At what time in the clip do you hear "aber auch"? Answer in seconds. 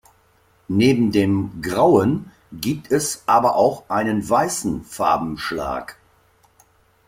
3.27-3.87